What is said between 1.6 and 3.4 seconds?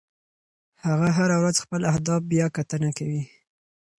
خپل اهداف بیاکتنه کوي.